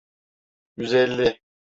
Yüz 0.77 0.93
elli. 0.93 1.39